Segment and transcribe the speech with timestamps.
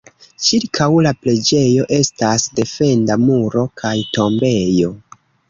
[0.43, 4.91] Ĉirkaŭ la preĝejo estas defenda muro kaj tombejo.